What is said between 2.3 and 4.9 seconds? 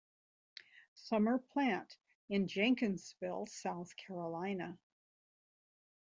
Jenkinsville, South Carolina.